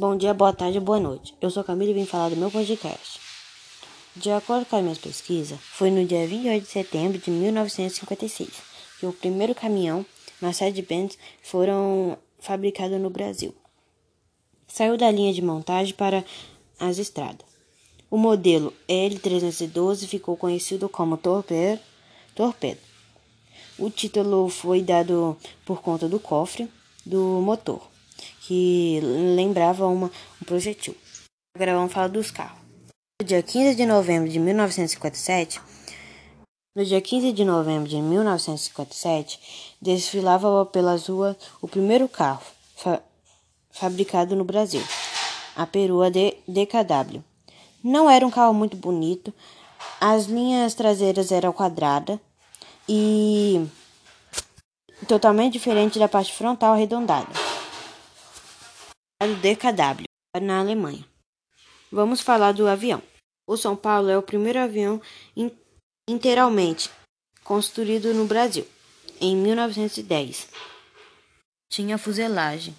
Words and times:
Bom 0.00 0.16
dia, 0.16 0.32
boa 0.32 0.50
tarde, 0.50 0.80
boa 0.80 0.98
noite. 0.98 1.34
Eu 1.42 1.50
sou 1.50 1.62
Camila 1.62 1.90
e 1.90 1.92
vim 1.92 2.06
falar 2.06 2.30
do 2.30 2.36
meu 2.36 2.50
podcast. 2.50 3.20
De 4.16 4.30
acordo 4.30 4.64
com 4.64 4.76
as 4.76 4.82
minhas 4.82 4.96
pesquisas, 4.96 5.60
foi 5.60 5.90
no 5.90 6.06
dia 6.06 6.26
28 6.26 6.64
de 6.64 6.70
setembro 6.70 7.18
de 7.18 7.30
1956 7.30 8.48
que 8.98 9.04
o 9.04 9.12
primeiro 9.12 9.54
caminhão 9.54 10.06
Mercedes-Benz 10.40 11.18
foram 11.42 12.16
fabricado 12.38 12.98
no 12.98 13.10
Brasil. 13.10 13.54
Saiu 14.66 14.96
da 14.96 15.10
linha 15.10 15.34
de 15.34 15.42
montagem 15.42 15.92
para 15.92 16.24
as 16.78 16.96
estradas. 16.96 17.44
O 18.10 18.16
modelo 18.16 18.72
L312 18.88 20.06
ficou 20.06 20.34
conhecido 20.34 20.88
como 20.88 21.18
torpedo. 21.18 21.82
torpedo. 22.34 22.80
O 23.78 23.90
título 23.90 24.48
foi 24.48 24.80
dado 24.80 25.36
por 25.66 25.82
conta 25.82 26.08
do 26.08 26.18
cofre 26.18 26.70
do 27.04 27.42
motor 27.42 27.89
que 28.40 29.00
lembrava 29.34 29.86
uma, 29.86 30.10
um 30.40 30.44
projetil. 30.44 30.96
Agora 31.54 31.74
vamos 31.74 31.92
falar 31.92 32.08
dos 32.08 32.30
carros. 32.30 32.58
No 33.20 33.26
dia 33.26 33.42
15 33.42 33.74
de 33.74 33.84
novembro 33.84 34.28
de 34.28 34.38
1957, 34.38 35.60
no 36.74 36.84
dia 36.84 37.00
15 37.00 37.32
de 37.32 37.44
novembro 37.44 37.88
de 37.88 38.00
1957, 38.00 39.76
desfilava 39.82 40.64
pelas 40.66 41.08
ruas 41.08 41.36
o 41.60 41.68
primeiro 41.68 42.08
carro 42.08 42.42
fa 42.76 43.02
fabricado 43.72 44.34
no 44.34 44.44
Brasil, 44.44 44.82
a 45.54 45.66
perua 45.66 46.10
DKW. 46.10 47.22
Não 47.84 48.10
era 48.10 48.26
um 48.26 48.30
carro 48.30 48.54
muito 48.54 48.76
bonito, 48.76 49.32
as 50.00 50.26
linhas 50.26 50.74
traseiras 50.74 51.30
eram 51.30 51.52
quadradas 51.52 52.18
e 52.88 53.66
totalmente 55.06 55.52
diferente 55.52 55.98
da 55.98 56.08
parte 56.08 56.32
frontal 56.32 56.72
arredondada 56.72 57.26
do 57.26 57.49
DKW, 59.20 60.04
na 60.40 60.60
Alemanha. 60.60 61.06
Vamos 61.92 62.22
falar 62.22 62.52
do 62.52 62.66
avião. 62.66 63.02
O 63.46 63.56
São 63.56 63.76
Paulo 63.76 64.08
é 64.08 64.16
o 64.16 64.22
primeiro 64.22 64.58
avião 64.58 65.00
inteiramente 66.08 66.90
construído 67.44 68.14
no 68.14 68.26
Brasil, 68.26 68.66
em 69.20 69.36
1910. 69.36 70.48
Tinha 71.70 71.98
fuselagem 71.98 72.74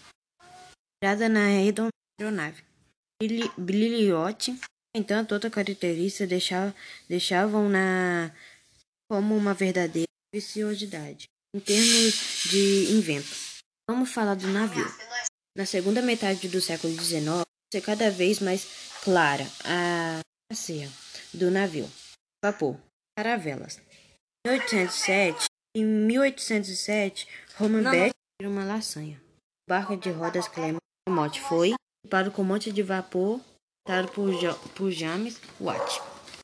virada 1.04 1.30
na 1.30 1.46
aeronave. 1.46 2.64
Brilhote, 3.58 4.60
entanto, 4.96 5.34
outra 5.34 5.50
característica 5.50 6.26
deixava, 6.26 6.76
deixavam 7.08 7.70
na 7.70 8.32
como 9.10 9.36
uma 9.36 9.54
verdadeira 9.54 10.08
preciosidade 10.34 11.28
em 11.54 11.60
termos 11.60 12.50
de 12.50 12.94
invento. 12.94 13.30
Vamos 13.88 14.10
falar 14.10 14.36
do 14.36 14.48
navio. 14.48 14.86
Na 15.56 15.66
segunda 15.66 16.02
metade 16.02 16.48
do 16.48 16.62
século 16.62 16.94
XIX, 16.94 17.42
ser 17.74 17.82
cada 17.82 18.10
vez 18.10 18.40
mais 18.40 18.66
clara 19.04 19.46
a 19.66 20.20
bacia 20.52 20.90
do 21.34 21.52
navio. 21.52 21.90
Vapor. 22.44 22.78
Caravelas. 23.18 23.82
Em 24.46 24.52
1807, 24.52 25.46
em 25.76 25.84
1807, 25.86 27.28
Roman 27.58 27.92
Beck 27.92 28.12
uma 28.48 28.64
lasanha. 28.64 29.22
O 29.68 29.70
barco 29.70 29.96
de 29.96 30.10
rodas 30.10 30.48
Clement 30.48 30.80
foi 31.48 31.74
equipado 32.04 32.32
com 32.32 32.42
um 32.42 32.46
monte 32.46 32.72
de 32.72 32.82
vapor, 32.82 33.40
dado 33.88 34.12
por, 34.12 34.32
por 34.76 34.92
James 34.92 35.40
Watt. 35.60 36.11